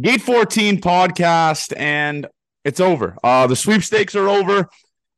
[0.00, 2.28] Gate 14 podcast, and
[2.64, 3.16] it's over.
[3.24, 4.68] Uh, the sweepstakes are over.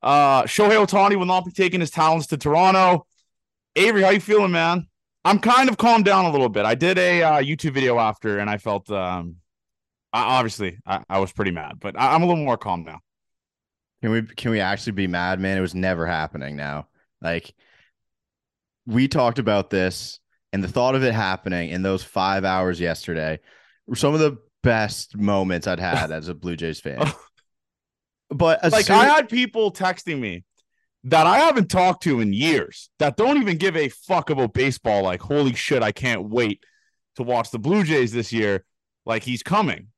[0.03, 3.07] Uh, Shohei Ohtani will not be taking his talents to Toronto.
[3.77, 4.87] Avery, how you feeling, man?
[5.23, 6.65] I'm kind of calmed down a little bit.
[6.65, 9.37] I did a uh, YouTube video after, and I felt um,
[10.15, 13.01] I, obviously I, I, was pretty mad, but I, I'm a little more calm now.
[14.01, 15.59] Can we can we actually be mad, man?
[15.59, 16.57] It was never happening.
[16.57, 16.89] Now,
[17.21, 17.53] like
[18.87, 20.21] we talked about this,
[20.55, 23.41] and the thought of it happening in those five hours yesterday
[23.95, 27.01] some of the best moments I'd had as a Blue Jays fan.
[28.33, 30.45] But like soon- I had people texting me
[31.05, 35.03] that I haven't talked to in years that don't even give a fuck about baseball.
[35.03, 36.63] Like, holy shit, I can't wait
[37.17, 38.65] to watch the Blue Jays this year.
[39.05, 39.89] Like, he's coming.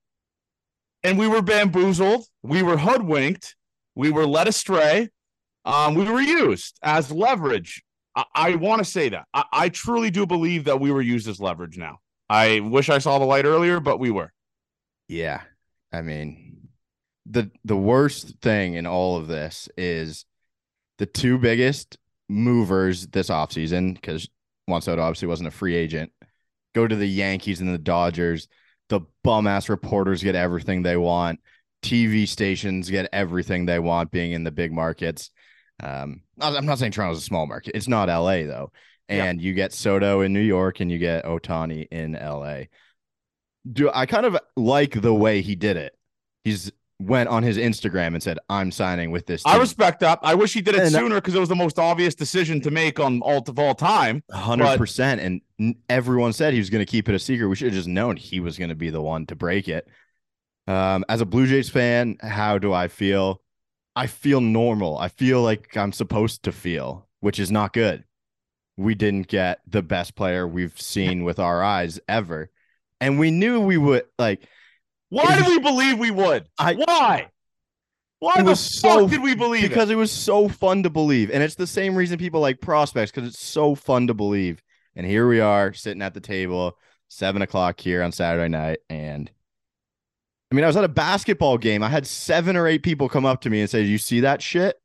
[1.04, 2.24] And we were bamboozled.
[2.42, 3.56] We were hoodwinked.
[3.94, 5.10] We were led astray.
[5.64, 7.82] Um, we were used as leverage.
[8.16, 9.26] I, I want to say that.
[9.34, 11.98] I, I truly do believe that we were used as leverage now.
[12.30, 14.32] I wish I saw the light earlier, but we were.
[15.08, 15.42] Yeah.
[15.92, 16.68] I mean,
[17.26, 20.24] the the worst thing in all of this is
[20.98, 24.28] the two biggest movers this offseason, because
[24.66, 26.12] Juan Soto obviously wasn't a free agent,
[26.74, 28.48] go to the Yankees and the Dodgers.
[28.88, 31.40] The bum ass reporters get everything they want.
[31.82, 35.30] TV stations get everything they want being in the big markets.
[35.82, 37.72] Um, I'm not saying Toronto's a small market.
[37.74, 38.70] It's not LA though.
[39.08, 39.48] And yeah.
[39.48, 42.64] you get Soto in New York and you get Ohtani in LA.
[43.70, 45.96] Do I kind of like the way he did it?
[46.44, 49.54] He's went on his Instagram and said, "I'm signing with this." Team.
[49.54, 50.18] I respect that.
[50.22, 52.70] I wish he did it and sooner because it was the most obvious decision to
[52.70, 54.22] make on all of all time.
[54.32, 57.48] Hundred percent, and everyone said he was going to keep it a secret.
[57.48, 59.88] We should have just known he was going to be the one to break it.
[60.66, 63.42] Um, as a Blue Jays fan, how do I feel?
[63.94, 64.96] I feel normal.
[64.96, 68.04] I feel like I'm supposed to feel, which is not good.
[68.76, 72.50] We didn't get the best player we've seen with our eyes ever.
[73.02, 74.46] And we knew we would like
[75.12, 76.48] why did we believe we would?
[76.58, 77.28] I, Why?
[78.20, 79.92] Why the fuck so, did we believe because it?
[79.92, 81.30] it was so fun to believe.
[81.30, 84.62] And it's the same reason people like prospects, because it's so fun to believe.
[84.96, 88.78] And here we are sitting at the table, seven o'clock here on Saturday night.
[88.88, 89.30] And
[90.50, 91.82] I mean, I was at a basketball game.
[91.82, 94.40] I had seven or eight people come up to me and say, You see that
[94.40, 94.80] shit?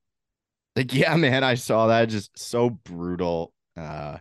[0.76, 2.10] Like, yeah, man, I saw that.
[2.10, 3.54] Just so brutal.
[3.78, 4.18] Uh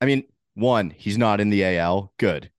[0.00, 2.12] I mean, one, he's not in the AL.
[2.18, 2.50] Good.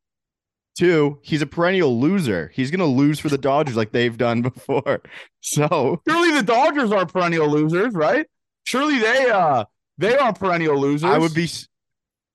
[0.75, 2.51] Two, he's a perennial loser.
[2.53, 5.01] He's going to lose for the Dodgers like they've done before.
[5.41, 8.25] So surely the Dodgers are perennial losers, right?
[8.65, 9.65] Surely they uh
[9.97, 11.09] they are perennial losers.
[11.09, 11.47] I would be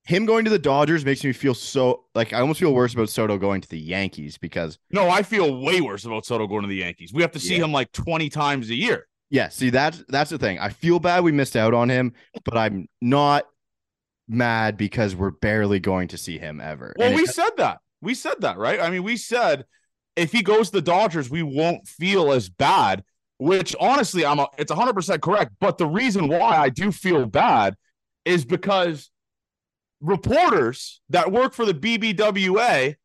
[0.04, 3.10] him going to the Dodgers makes me feel so like I almost feel worse about
[3.10, 6.68] Soto going to the Yankees because no, I feel way worse about Soto going to
[6.68, 7.12] the Yankees.
[7.12, 7.64] We have to see yeah.
[7.64, 9.06] him like 20 times a year.
[9.30, 10.58] Yeah, see that's that's the thing.
[10.58, 13.44] I feel bad we missed out on him, but I'm not
[14.28, 16.94] mad because we're barely going to see him ever.
[16.96, 17.80] Well, and we said that.
[18.00, 18.80] We said that, right?
[18.80, 19.64] I mean, we said
[20.16, 23.04] if he goes to the Dodgers, we won't feel as bad,
[23.38, 25.52] which honestly, I'm a, it's 100% correct.
[25.60, 27.76] But the reason why I do feel bad
[28.24, 29.10] is because
[30.00, 32.96] reporters that work for the BBWA,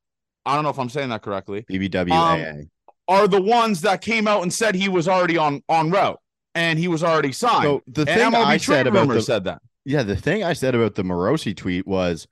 [0.45, 1.65] I don't know if I'm saying that correctly.
[1.69, 2.59] BBWA.
[2.59, 2.69] Um,
[3.07, 6.19] are the ones that came out and said he was already on on route
[6.55, 7.63] and he was already signed.
[7.63, 9.61] So the thing MLB I said about the, said that.
[9.85, 12.27] Yeah, the thing I said about the Morosi tweet was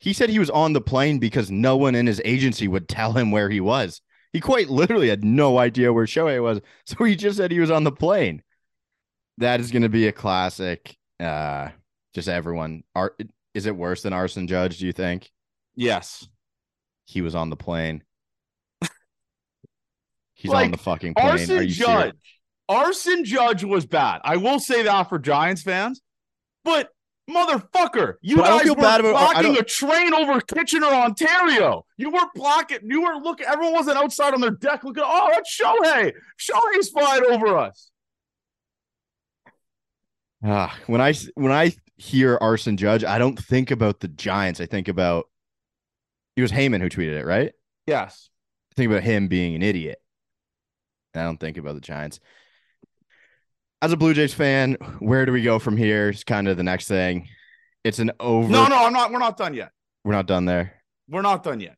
[0.00, 3.12] he said he was on the plane because no one in his agency would tell
[3.12, 4.00] him where he was.
[4.32, 6.60] He quite literally had no idea where Shohei was.
[6.86, 8.42] So he just said he was on the plane.
[9.38, 10.96] That is going to be a classic.
[11.18, 11.68] Uh,
[12.12, 12.82] just everyone.
[12.94, 13.14] Are,
[13.54, 15.30] is it worse than Aaron Judge, do you think?
[15.74, 16.28] Yes.
[17.06, 18.02] He was on the plane.
[20.34, 21.26] He's like, on the fucking plane.
[21.26, 21.76] Aaron Judge.
[21.76, 22.12] Serious?
[22.68, 24.20] Aaron Judge was bad.
[24.24, 26.00] I will say that for Giants fans.
[26.64, 26.88] But
[27.28, 31.86] Motherfucker, you but guys were blocking a train over Kitchener, Ontario.
[31.96, 32.80] You were blocking.
[32.84, 33.46] You were looking.
[33.46, 35.04] Everyone wasn't outside on their deck looking.
[35.06, 36.12] Oh, that's Shohei.
[36.38, 37.90] Shohei's flying over us.
[40.44, 44.60] Ah, when I when I hear Aaron Judge, I don't think about the Giants.
[44.60, 45.24] I think about
[46.36, 47.52] it was Heyman who tweeted it, right?
[47.86, 48.28] Yes.
[48.72, 49.98] I think about him being an idiot.
[51.14, 52.20] I don't think about the Giants
[53.84, 56.08] as a Blue Jays fan, where do we go from here?
[56.08, 57.28] Is kind of the next thing.
[57.84, 58.48] It's an over.
[58.48, 59.12] No, no, I'm not.
[59.12, 59.72] We're not done yet.
[60.04, 60.82] We're not done there.
[61.06, 61.76] We're not done yet.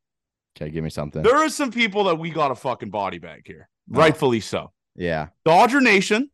[0.57, 1.23] Okay, give me something.
[1.23, 3.99] There are some people that we got a fucking body bag here, oh.
[3.99, 4.71] rightfully so.
[4.95, 6.31] Yeah, Dodger Nation,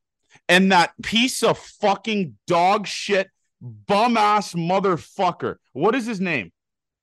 [0.47, 3.31] and that piece of fucking dog shit,
[3.63, 5.57] bum ass motherfucker.
[5.73, 6.53] What is his name?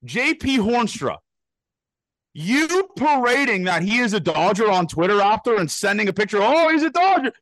[0.05, 0.59] J.P.
[0.59, 1.17] Hoornstra.
[2.35, 6.37] You parading that he is a Dodger on Twitter after and sending a picture.
[6.39, 7.33] Oh, he's a Dodger.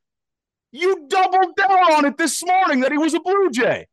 [0.71, 3.87] You doubled down on it this morning that he was a Blue Jay.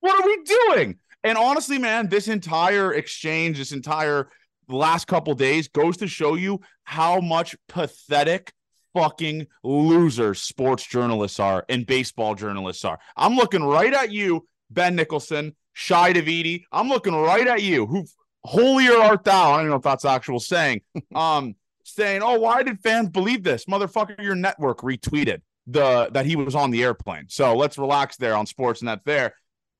[0.00, 0.98] What are we doing?
[1.24, 4.30] And honestly, man, this entire exchange, this entire
[4.68, 8.52] last couple days goes to show you how much pathetic
[8.94, 12.98] fucking losers sports journalists are and baseball journalists are.
[13.16, 16.64] I'm looking right at you, Ben Nicholson, Shi Davidi.
[16.72, 17.86] I'm looking right at you.
[17.86, 18.04] Who
[18.44, 19.52] holier art thou?
[19.52, 20.82] I don't know if that's actual saying.
[21.14, 26.36] Um, saying, "Oh, why did fans believe this, motherfucker?" Your network retweeted the that he
[26.36, 27.26] was on the airplane.
[27.28, 29.34] So let's relax there on sports and that there.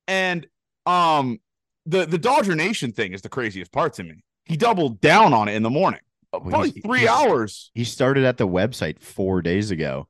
[0.07, 0.47] And
[0.85, 1.39] um,
[1.85, 4.23] the the Dodger Nation thing is the craziest part to me.
[4.45, 6.01] He doubled down on it in the morning.
[6.31, 7.71] Probably he's- three he's- hours.
[7.73, 10.07] He started at the website four days ago.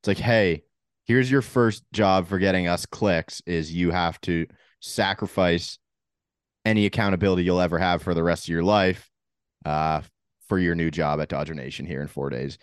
[0.00, 0.64] It's like, hey,
[1.06, 4.46] here's your first job for getting us clicks is you have to
[4.80, 5.78] sacrifice
[6.66, 9.10] any accountability you'll ever have for the rest of your life
[9.64, 10.02] uh,
[10.48, 12.58] for your new job at Dodger Nation here in four days.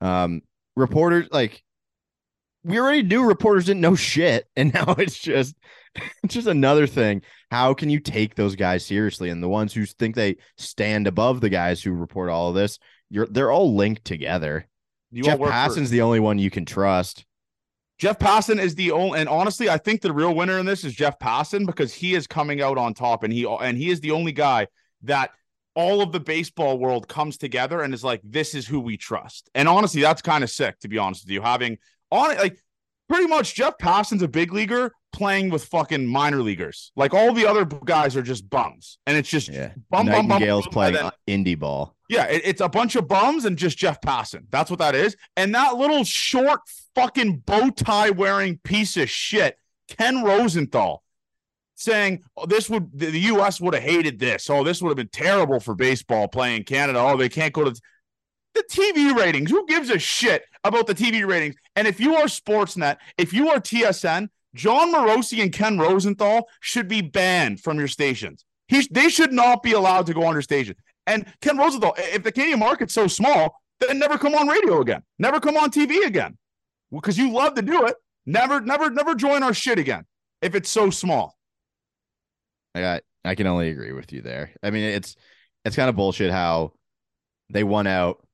[0.00, 0.42] Um,
[0.74, 1.62] reporters like
[2.66, 5.54] we already knew reporters didn't know shit, and now it's just
[6.22, 7.22] it's just another thing.
[7.50, 9.30] How can you take those guys seriously?
[9.30, 12.78] And the ones who think they stand above the guys who report all of this,
[13.08, 14.66] you're they're all linked together.
[15.12, 17.24] You Jeff work for- the only one you can trust.
[17.98, 20.92] Jeff Passan is the only, and honestly, I think the real winner in this is
[20.92, 24.10] Jeff Passan because he is coming out on top, and he and he is the
[24.10, 24.66] only guy
[25.04, 25.30] that
[25.76, 29.50] all of the baseball world comes together and is like, this is who we trust.
[29.54, 31.42] And honestly, that's kind of sick, to be honest with you.
[31.42, 31.76] Having
[32.10, 32.58] on it, like
[33.08, 36.92] pretty much Jeff Passan's a big leaguer playing with fucking minor leaguers.
[36.96, 40.40] Like all the other guys are just bums, and it's just Yeah, bum, bum, bum,
[40.42, 41.10] bum, playing then-
[41.44, 41.96] indie ball.
[42.08, 44.46] yeah, it- it's a bunch of bums and just Jeff Passan.
[44.50, 45.16] That's what that is.
[45.36, 46.60] And that little short
[46.94, 49.58] fucking bow tie wearing piece of shit,
[49.88, 51.02] Ken Rosenthal,
[51.74, 54.48] saying, oh, this would the the US would have hated this.
[54.50, 56.98] Oh, this would have been terrible for baseball playing Canada.
[56.98, 57.80] Oh, they can't go to
[58.56, 59.50] the TV ratings.
[59.50, 61.54] Who gives a shit about the TV ratings?
[61.76, 66.88] And if you are Sportsnet, if you are TSN, Jon Morosi and Ken Rosenthal should
[66.88, 68.44] be banned from your stations.
[68.68, 70.74] He, they should not be allowed to go on your station.
[71.06, 75.02] And Ken Rosenthal, if the Canadian market's so small, then never come on radio again.
[75.18, 76.36] Never come on TV again.
[76.90, 77.94] Because you love to do it.
[78.24, 80.04] Never, never, never join our shit again
[80.42, 81.36] if it's so small.
[82.74, 84.52] I got I can only agree with you there.
[84.62, 85.16] I mean, it's
[85.64, 86.72] it's kind of bullshit how
[87.50, 88.25] they won out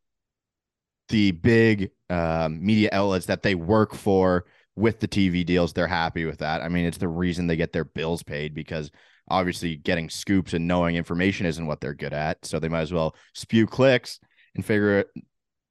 [1.13, 5.75] the big um, media outlets that they work for with the TV deals.
[5.75, 6.63] They're happy with that.
[6.63, 8.91] I mean, it's the reason they get their bills paid because
[9.29, 12.45] obviously getting scoops and knowing information isn't what they're good at.
[12.47, 14.21] So they might as well spew clicks
[14.55, 15.11] and figure it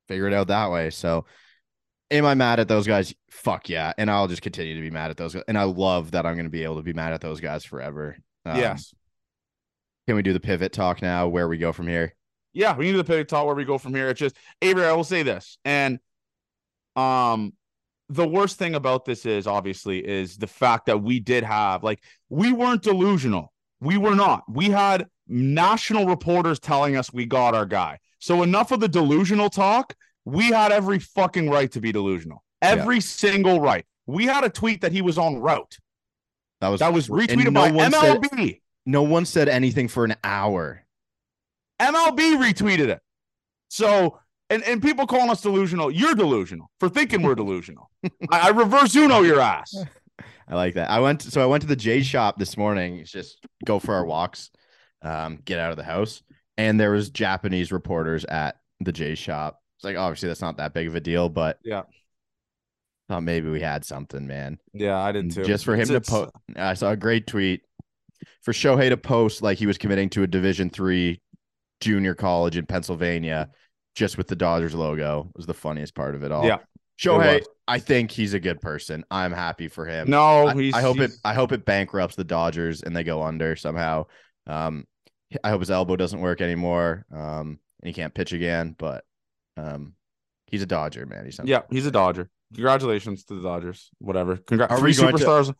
[0.07, 0.91] figure it out that way.
[0.91, 1.25] So
[2.11, 3.11] am I mad at those guys?
[3.31, 3.93] Fuck yeah.
[3.97, 5.43] And I'll just continue to be mad at those guys.
[5.47, 7.65] And I love that I'm going to be able to be mad at those guys
[7.65, 8.15] forever.
[8.45, 8.93] Um, yes.
[10.05, 11.27] Can we do the pivot talk now?
[11.29, 12.13] Where we go from here?
[12.53, 14.09] Yeah, we need to pivot talk where we go from here.
[14.09, 15.57] It's just Avery, I will say this.
[15.65, 15.99] And
[16.95, 17.53] um
[18.09, 22.03] the worst thing about this is obviously is the fact that we did have like
[22.29, 23.53] we weren't delusional.
[23.79, 24.43] We were not.
[24.49, 27.99] We had national reporters telling us we got our guy.
[28.19, 29.95] So enough of the delusional talk.
[30.25, 32.43] We had every fucking right to be delusional.
[32.61, 33.85] Every single right.
[34.05, 35.77] We had a tweet that he was on route.
[36.59, 38.61] That was That was retweeted no by one said- MLB.
[38.85, 40.80] no one said anything for an hour.
[41.81, 42.99] MLB retweeted it.
[43.69, 44.19] So,
[44.49, 45.91] and, and people calling us delusional.
[45.91, 47.89] You're delusional for thinking we're delusional.
[48.31, 49.73] I, I reverse Uno your ass.
[50.47, 50.89] I like that.
[50.89, 52.97] I went so I went to the J shop this morning.
[52.97, 54.49] It's just go for our walks,
[55.01, 56.21] um, get out of the house,
[56.57, 59.59] and there was Japanese reporters at the J shop.
[59.77, 61.83] It's like obviously that's not that big of a deal, but Yeah.
[63.07, 64.57] thought maybe we had something, man.
[64.73, 65.43] Yeah, I did And too.
[65.43, 67.61] Just for him It's- to post, I saw a great tweet
[68.41, 71.21] for Shohei to post like he was committing to a Division three
[71.81, 73.49] junior college in Pennsylvania,
[73.95, 76.45] just with the Dodgers logo was the funniest part of it all.
[76.45, 76.59] Yeah,
[76.99, 77.43] Shohei.
[77.67, 79.03] I think he's a good person.
[79.11, 80.09] I'm happy for him.
[80.09, 80.73] No, I, he's.
[80.73, 81.11] I hope it.
[81.25, 84.05] I hope it bankrupts the Dodgers and they go under somehow.
[84.47, 84.85] Um,
[85.43, 87.05] I hope his elbow doesn't work anymore.
[87.13, 88.75] Um, and he can't pitch again.
[88.77, 89.03] But
[89.57, 89.93] um,
[90.47, 91.25] he's a Dodger, man.
[91.25, 92.29] He's Yeah, he's a Dodger.
[92.53, 93.89] Congratulations to the Dodgers.
[93.99, 94.35] Whatever.
[94.35, 94.73] Congrats.
[94.73, 95.53] Are Three we going to- superstars.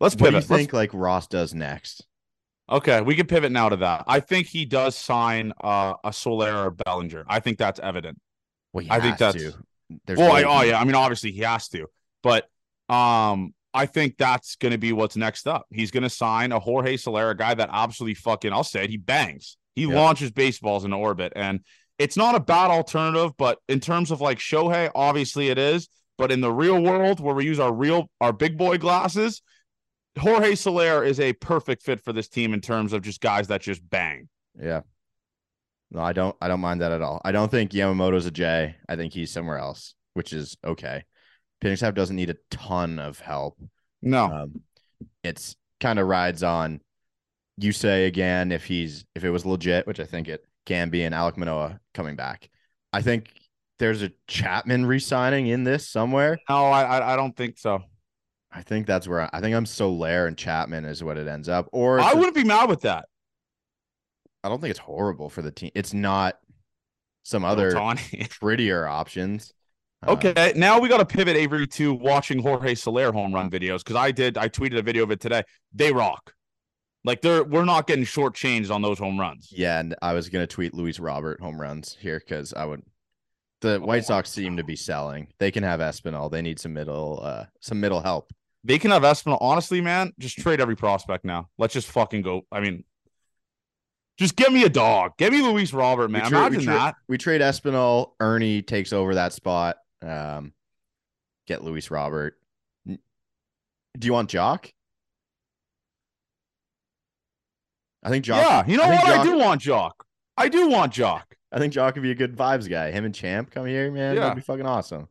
[0.00, 0.32] Let's What do pivot.
[0.32, 0.72] you Let's- think?
[0.72, 2.06] Like Ross does next?
[2.72, 4.04] Okay, we can pivot now to that.
[4.06, 7.24] I think he does sign uh, a Solera or Bellinger.
[7.28, 8.18] I think that's evident.
[8.72, 9.58] Well, I think that's- to.
[10.06, 11.86] There's well, no- I, oh yeah, I mean obviously he has to,
[12.22, 12.48] but
[12.88, 15.66] um, I think that's going to be what's next up.
[15.70, 18.96] He's going to sign a Jorge Solera guy that absolutely fucking I'll say it, he
[18.96, 19.58] bangs.
[19.74, 19.96] He Yeah.
[19.96, 21.60] launches baseballs into orbit, and
[21.98, 23.32] it's not a bad alternative.
[23.36, 25.90] But in terms of like Shohei, obviously it is.
[26.16, 29.42] But in the real world, where we use our real our big boy glasses,
[30.18, 33.62] Jorge Soler is a perfect fit for this team in terms of just guys that
[33.62, 34.28] just bang.
[34.60, 34.82] Yeah.
[35.90, 36.34] No, I don't.
[36.40, 37.20] I don't mind that at all.
[37.24, 38.76] I don't think Yamamoto's a J.
[38.88, 41.04] I think he's somewhere else, which is okay.
[41.60, 43.58] Pitching staff doesn't need a ton of help.
[44.00, 44.62] No, Um,
[45.22, 46.80] it's kind of rides on.
[47.58, 51.02] You say again if he's if it was legit, which I think it can be,
[51.02, 52.48] and Alec Manoah coming back.
[52.92, 53.30] I think
[53.78, 56.38] there's a Chapman re-signing in this somewhere.
[56.48, 57.82] No, I, I don't think so.
[58.52, 61.48] I think that's where I, I think I'm Soler and Chapman is what it ends
[61.48, 61.68] up.
[61.72, 63.06] Or I wouldn't be mad with that.
[64.44, 65.70] I don't think it's horrible for the team.
[65.74, 66.38] It's not
[67.22, 67.72] some other
[68.40, 69.54] prettier options.
[70.06, 73.78] Uh, Okay, now we got to pivot Avery to watching Jorge Soler home run videos
[73.78, 74.36] because I did.
[74.36, 75.44] I tweeted a video of it today.
[75.72, 76.34] They rock.
[77.04, 79.48] Like they're we're not getting shortchanged on those home runs.
[79.50, 82.82] Yeah, and I was gonna tweet Luis Robert home runs here because I would.
[83.60, 85.28] The Oh White Sox seem to be selling.
[85.38, 86.30] They can have Espinal.
[86.30, 88.32] They need some middle, uh, some middle help.
[88.64, 89.38] They can have Espinal.
[89.40, 91.48] Honestly, man, just trade every prospect now.
[91.58, 92.42] Let's just fucking go.
[92.52, 92.84] I mean,
[94.18, 95.12] just give me a dog.
[95.18, 96.24] Give me Luis Robert, man.
[96.24, 96.94] we, tra- we tra- that.
[97.08, 98.12] we trade Espinal.
[98.20, 99.76] Ernie takes over that spot.
[100.00, 100.52] Um,
[101.46, 102.38] get Luis Robert.
[102.86, 102.98] Do
[104.06, 104.70] you want Joc?
[108.02, 108.36] I think Joc.
[108.36, 109.04] yeah, you know I what?
[109.06, 109.92] I do want Joc.
[110.36, 111.22] I do want Joc.
[111.52, 112.90] I think Joc could be a good vibes guy.
[112.90, 114.14] Him and Champ come here, man.
[114.14, 114.22] Yeah.
[114.22, 115.08] That'd be fucking awesome.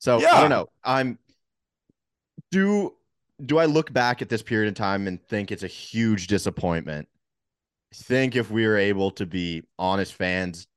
[0.00, 0.66] So I don't know.
[0.82, 1.18] I'm
[2.52, 2.94] do
[3.44, 7.08] do I look back at this period of time and think it's a huge disappointment?
[7.92, 10.68] I think if we were able to be honest fans,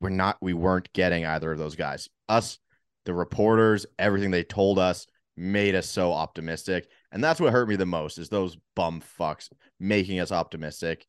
[0.00, 2.08] we're not we weren't getting either of those guys.
[2.28, 2.58] Us,
[3.04, 6.88] the reporters, everything they told us made us so optimistic.
[7.12, 9.48] And that's what hurt me the most is those bum fucks
[9.78, 11.06] making us optimistic.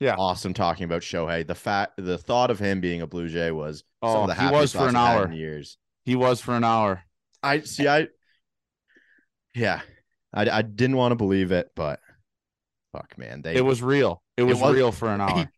[0.00, 0.16] Yeah.
[0.18, 1.46] Awesome talking about Shohei.
[1.46, 4.34] The fact the thought of him being a Blue Jay was some Oh, of the
[4.34, 5.30] he was for an hour.
[5.30, 5.78] years.
[6.04, 7.04] He was for an hour.
[7.42, 8.08] I see I
[9.54, 9.80] yeah.
[10.32, 12.00] I I didn't want to believe it, but
[12.92, 13.42] fuck man.
[13.42, 14.22] They It was real.
[14.36, 15.48] It was, was- real for an hour.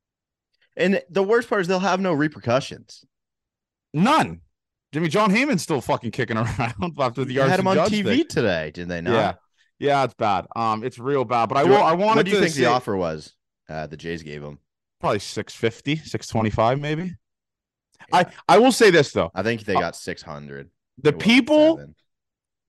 [0.76, 3.04] and the worst part is they'll have no repercussions.
[3.92, 4.40] None.
[4.92, 8.28] Jimmy John Heyman's still fucking kicking around after the They had him on TV thing.
[8.28, 9.12] today, did they not?
[9.12, 9.32] Yeah,
[9.78, 10.46] yeah, it's bad.
[10.56, 11.48] Um, it's real bad.
[11.50, 11.76] But I will.
[11.82, 13.34] I wanted What do you think say the offer was?
[13.68, 14.58] Uh, the Jays gave him.
[15.00, 17.14] probably 650, 625 maybe.
[18.12, 19.30] I I will say this though.
[19.34, 20.70] I think they Uh, got six hundred.
[21.02, 21.92] The people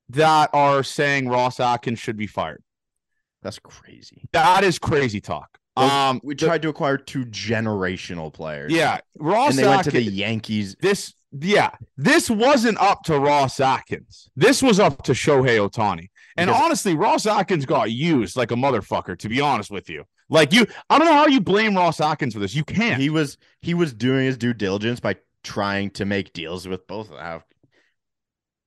[0.10, 2.63] that are saying Ross Atkins should be fired.
[3.42, 4.28] That's crazy.
[4.34, 5.58] That is crazy talk.
[5.78, 8.74] Um, we tried to acquire two generational players.
[8.74, 10.06] yeah, Ross and they went to Atkins.
[10.08, 10.75] the Yankees.
[10.82, 14.30] this yeah, this wasn't up to Ross Atkins.
[14.36, 16.10] This was up to Shohei Ohtani.
[16.36, 20.04] And Because- honestly, Ross Atkins got used like a motherfucker, to be honest with you.
[20.28, 22.54] Like you, I don't know how you blame Ross Atkins for this.
[22.56, 23.00] You can't.
[23.01, 27.10] He was he was doing his due diligence by trying to make deals with both
[27.10, 27.42] of them.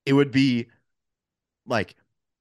[0.06, 0.68] It would be
[1.66, 1.94] like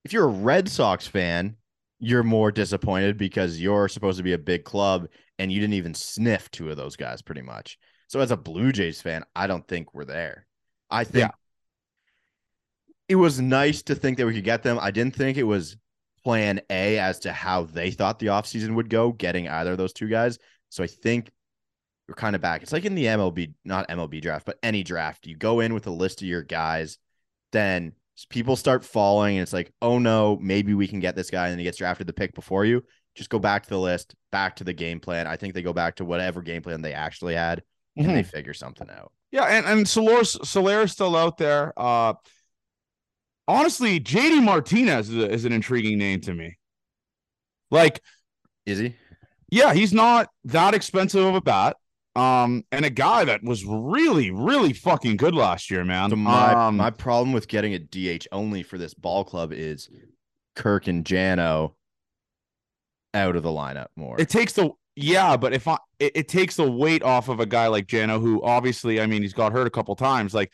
[0.04, 1.56] if you're a Red Sox fan,
[2.00, 5.94] you're more disappointed because you're supposed to be a big club and you didn't even
[5.94, 7.78] sniff two of those guys pretty much.
[8.08, 10.48] So as a Blue Jays fan, I don't think we're there.
[10.90, 11.32] I think Yeah.
[13.08, 14.80] it was nice to think that we could get them.
[14.82, 15.78] I didn't think it was
[16.24, 19.94] plan A as to how they thought the offseason would go, getting either of those
[19.94, 20.38] two guys.
[20.70, 21.32] So I think
[22.08, 22.62] we're kind of back.
[22.64, 25.26] It's like in the MLB, not MLB draft, but any draft.
[25.28, 26.98] You go in with a list of your guys,
[27.52, 27.94] then
[28.30, 31.52] people start falling, and it's like, oh no, maybe we can get this guy, and
[31.52, 32.84] then he gets drafted the pick before you.
[33.16, 35.28] Just go back to the list, back to the game plan.
[35.28, 37.62] I think they go back to whatever game plan they actually had,
[37.98, 38.14] and Mhm.
[38.14, 39.12] they figure something out.
[39.32, 41.74] Yeah, and and Soler's Soler's still out there.
[41.78, 42.14] Uh,
[43.48, 46.58] honestly, JD Martinez is, a, is an intriguing name to me.
[47.70, 48.02] Like,
[48.66, 48.96] Is he?
[49.50, 51.78] yeah, he's not that expensive of a bat.
[52.16, 56.10] Um, and a guy that was really, really fucking good last year, man.
[56.10, 59.90] So my um, my problem with getting a DH only for this ball club is
[60.56, 61.76] Kirk and Jano
[63.14, 64.20] out of the lineup more.
[64.20, 67.46] it takes the yeah, but if I it, it takes the weight off of a
[67.46, 70.34] guy like Jano, who obviously, I mean, he's got hurt a couple times.
[70.34, 70.52] Like,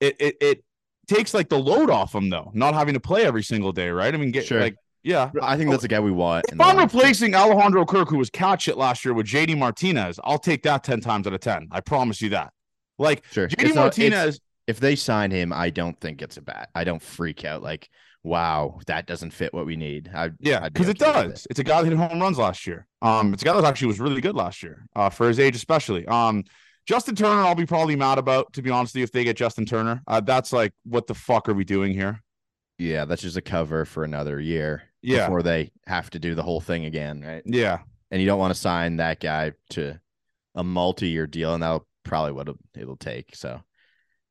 [0.00, 0.64] it it it
[1.08, 4.12] takes like the load off him though, not having to play every single day, right?
[4.12, 4.60] I mean, get Sure.
[4.60, 5.30] like yeah.
[5.42, 6.44] I think that's the guy we want.
[6.50, 10.38] If I'm replacing Alejandro Kirk, who was catch it last year with JD Martinez, I'll
[10.38, 11.68] take that 10 times out of 10.
[11.70, 12.52] I promise you that.
[12.98, 13.48] Like Sure.
[13.48, 16.68] JD It's not- Martinez, if they sign him, I don't think it's a bad.
[16.74, 17.88] I don't freak out like,
[18.22, 20.08] wow, that doesn't fit what we need.
[20.14, 21.46] I, yeah, be because it okay with does.
[21.50, 22.86] It's a guy that hit home runs last year.
[23.02, 25.56] Um, it's a guy that actually was really good last year, uh, for his age,
[25.56, 26.06] especially.
[26.06, 26.44] Um,
[26.86, 29.36] Justin Turner, I'll be probably mad about, to be honest with you, if they get
[29.36, 30.02] Justin Turner.
[30.06, 32.20] Uh, that's like, what the fuck are we doing here?
[32.78, 35.26] Yeah, that's just a cover for another year Yeah.
[35.26, 37.42] before they have to do the whole thing again, right?
[37.44, 37.78] Yeah.
[38.10, 39.98] And you don't want to sign that guy to
[40.54, 43.34] a multi-year deal, and that'll probably what it'll, it'll take.
[43.34, 43.60] So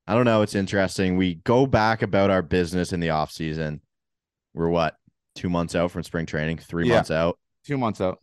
[0.07, 0.41] I don't know.
[0.43, 1.17] It's interesting.
[1.17, 3.81] We go back about our business in the off season.
[4.53, 4.95] We're what
[5.35, 6.95] two months out from spring training, three Yeah.
[6.95, 7.39] months out.
[7.65, 8.19] Two months out.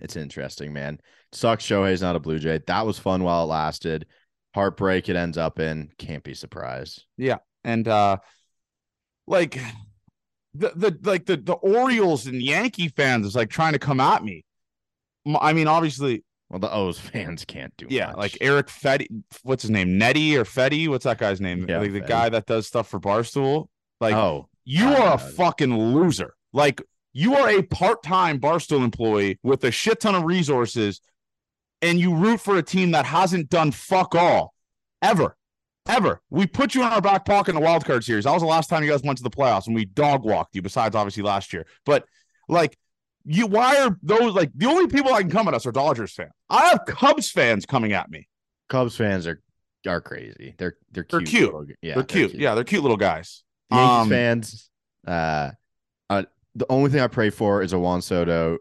[0.00, 1.00] It's interesting, man.
[1.32, 2.60] Sucks Shohei's not a Blue Jay.
[2.66, 4.06] That was fun while it lasted.
[4.54, 5.90] Heartbreak it ends up in.
[5.98, 7.04] Can't be surprised.
[7.16, 7.38] Yeah.
[7.64, 8.18] And uh
[9.26, 9.60] like
[10.54, 14.22] the the like the the Orioles and Yankee fans is like trying to come at
[14.24, 14.44] me.
[15.40, 17.86] I mean, obviously, Well, the O's fans can't do.
[17.88, 18.16] yeah, much.
[18.16, 19.06] like Eric Fetty.
[19.42, 19.96] What's his name?
[19.98, 20.88] Nettie or Fetty?
[20.88, 21.66] What's that guy's name?
[21.68, 22.06] Yeah, like the Fetty.
[22.08, 23.66] guy that does stuff for Barstool.
[24.00, 26.34] Like, oh, you are a fucking loser.
[26.52, 26.82] Like,
[27.12, 31.00] you are a part-time Barstool employee with a shit ton of resources,
[31.82, 34.54] and you root for a team that hasn't done fuck all
[35.02, 35.36] ever.
[35.88, 36.20] Ever.
[36.30, 38.24] We put you in our back pocket in the wild card series.
[38.24, 40.54] That was the last time you guys went to the playoffs and we dog walked
[40.54, 41.66] you, besides obviously last year.
[41.84, 42.04] But
[42.48, 42.76] like
[43.24, 46.12] you why are those like the only people that can come at us are Dodgers
[46.12, 46.30] fans?
[46.48, 48.28] I have Cubs fans coming at me.
[48.68, 49.42] Cubs fans are
[49.86, 50.54] are crazy.
[50.56, 51.28] They're they're They're cute.
[51.30, 51.44] cute.
[51.52, 52.34] little yeah, they're cute.
[52.34, 53.42] Yeah, they're cute little guys.
[53.70, 54.70] Yankees Um, fans.
[55.06, 55.50] Uh,
[56.08, 56.22] uh,
[56.54, 58.58] the only thing I pray for is a Juan Soto.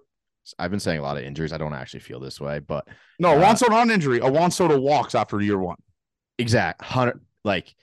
[0.58, 1.54] I've been saying a lot of injuries.
[1.54, 2.88] I don't actually feel this way, but
[3.20, 4.20] No, Uh, Juan Soto on injury.
[4.20, 5.78] A Juan Soto walks after year one.
[6.42, 7.74] Exact hundred like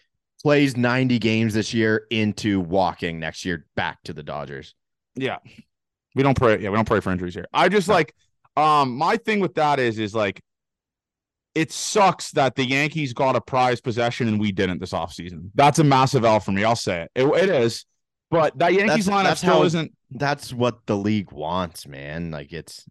[0.42, 4.74] plays ninety games this year into walking next year back to the Dodgers.
[5.14, 5.38] Yeah.
[6.14, 6.60] We don't pray.
[6.60, 7.46] Yeah, we don't pray for injuries here.
[7.52, 8.14] I just like
[8.56, 10.40] um my thing with that is is like
[11.54, 15.50] it sucks that the Yankees got a prize possession and we didn't this offseason.
[15.54, 16.62] That's a massive L for me.
[16.62, 17.10] I'll say it.
[17.14, 17.84] It, it is.
[18.30, 22.30] But that Yankees That's- lineup that's still how- isn't That's what the league wants, man.
[22.30, 22.86] Like it's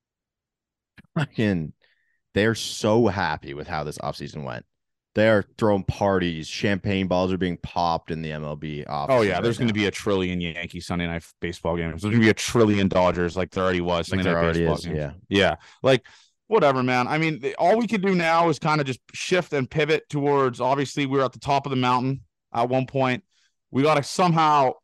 [1.18, 1.72] fucking
[2.34, 4.64] they're so happy with how this offseason went.
[5.14, 8.84] They're throwing parties, champagne balls are being popped in the MLB.
[8.88, 12.02] Oh yeah, there's going to be a trillion Yankee Sunday night baseball games.
[12.02, 14.84] There's going to be a trillion Dodgers like there already was like there already is.
[14.84, 14.96] games.
[14.96, 15.12] Yeah.
[15.28, 15.56] Yeah.
[15.82, 16.04] Like
[16.46, 17.08] whatever, man.
[17.08, 20.08] I mean, the- all we can do now is kind of just shift and pivot
[20.08, 22.20] towards obviously we were at the top of the mountain
[22.54, 23.24] at one point.
[23.72, 24.74] We got to somehow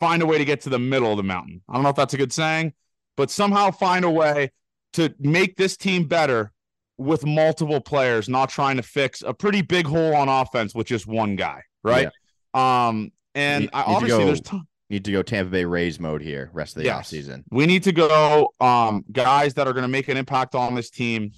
[0.00, 1.62] find a way to get to the middle of the mountain.
[1.68, 2.72] I don't know if that's a good saying,
[3.16, 4.50] but somehow find a way
[4.94, 6.52] to make this team better
[6.98, 11.06] with multiple players, not trying to fix a pretty big hole on offense with just
[11.06, 12.08] one guy, right?
[12.54, 16.22] Um and Need- I, obviously go- there's t- Need to go Tampa Bay Rays mode
[16.22, 17.10] here rest of the Yes.
[17.10, 17.42] offseason.
[17.50, 20.90] we need to go um guys that are going to make an impact on this
[20.90, 21.32] team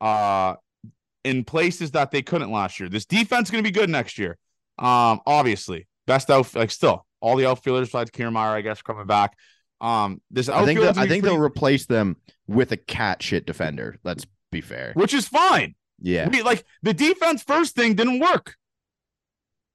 [0.00, 0.54] uh
[1.24, 2.88] in places that they couldn't last year.
[2.88, 4.38] This defense is going to be good next year.
[4.78, 5.86] Um obviously.
[6.06, 9.36] Best out like still all the outfielders besides Kiermaier I guess coming back.
[9.80, 13.98] Um this I think that, I think they'll replace them with a cat shit defender.
[14.04, 14.92] Let's be fair.
[14.94, 15.74] which is fine.
[16.00, 16.28] Yeah.
[16.28, 18.56] We, like the defense first thing didn't work.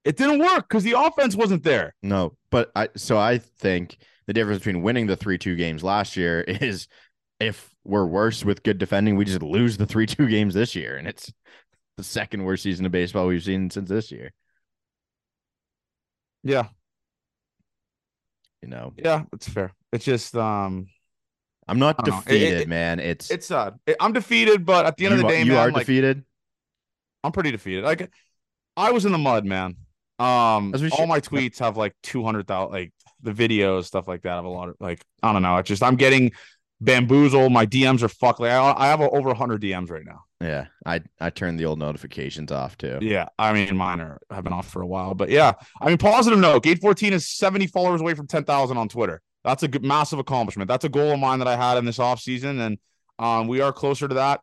[0.04, 1.94] It didn't work because the offense wasn't there.
[2.02, 6.16] No, but I so I think the difference between winning the three two games last
[6.16, 6.88] year is
[7.40, 10.96] if we're worse with good defending, we just lose the three two games this year,
[10.96, 11.32] and it's
[11.96, 14.32] the second worst season of baseball we've seen since this year.
[16.44, 16.68] Yeah,
[18.62, 19.72] You know, yeah, it's fair.
[19.92, 20.86] It's just um,
[21.68, 22.02] I'm not I.
[22.02, 23.00] It- defeated, it- man.
[23.00, 23.74] It's it's sad.
[23.86, 25.86] It- I'm defeated, but at the end of the are- day, you man, are like,
[25.86, 26.24] defeated.
[27.24, 27.84] I'm pretty defeated.
[27.84, 28.10] Like
[28.76, 29.76] I was in the mud, man.
[30.18, 33.84] Um, As we all should- my tweets have like two hundred thousand, like the videos,
[33.84, 34.32] stuff like that.
[34.32, 35.56] I have a lot of like I don't know.
[35.58, 36.32] It's just I'm getting
[36.80, 37.52] bamboozled.
[37.52, 38.40] My DMs are fucked.
[38.40, 40.24] Like I, I have over hundred DMs right now.
[40.40, 42.98] Yeah, I I turned the old notifications off too.
[43.00, 45.98] Yeah, I mean mine are have been off for a while, but yeah, I mean
[45.98, 46.64] positive note.
[46.64, 49.22] Gate 14 is 70 followers away from 10,000 on Twitter.
[49.44, 50.68] That's a good, massive accomplishment.
[50.68, 52.78] That's a goal of mine that I had in this offseason, and
[53.18, 54.40] um, we are closer to that.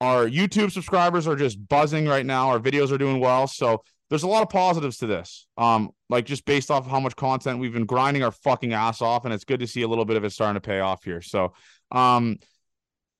[0.00, 2.48] Our YouTube subscribers are just buzzing right now.
[2.48, 5.46] Our videos are doing well, so there's a lot of positives to this.
[5.58, 9.02] Um, like just based off of how much content we've been grinding our fucking ass
[9.02, 11.04] off, and it's good to see a little bit of it starting to pay off
[11.04, 11.20] here.
[11.20, 11.52] So,
[11.90, 12.38] um,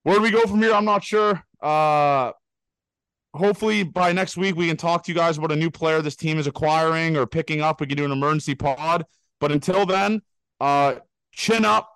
[0.04, 0.72] where do we go from here?
[0.72, 1.42] I'm not sure.
[1.60, 2.32] Uh,
[3.34, 6.16] hopefully by next week we can talk to you guys about a new player this
[6.16, 7.80] team is acquiring or picking up.
[7.80, 9.04] We can do an emergency pod.
[9.40, 10.22] But until then,
[10.60, 10.96] uh,
[11.38, 11.88] chin up.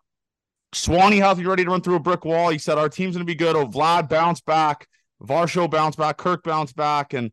[0.73, 2.49] Swanee healthy, ready to run through a brick wall.
[2.49, 3.57] He said our team's gonna be good.
[3.57, 4.89] Oh, Vlad bounce back,
[5.23, 7.31] Varsho bounce back, Kirk bounce back, and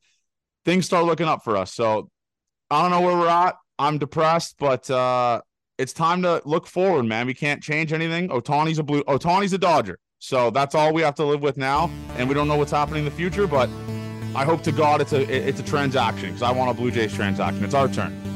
[0.65, 1.73] things start looking up for us.
[1.73, 2.09] So
[2.69, 3.55] I don't know where we're at.
[3.77, 5.39] I'm depressed, but uh
[5.77, 7.25] it's time to look forward, man.
[7.25, 8.27] We can't change anything.
[8.27, 9.99] Ohtani's a blue Ohtani's a Dodger.
[10.17, 11.89] So that's all we have to live with now.
[12.17, 13.69] And we don't know what's happening in the future, but
[14.35, 17.13] I hope to God it's a it's a transaction because I want a Blue Jays
[17.13, 17.63] transaction.
[17.63, 18.28] It's our turn.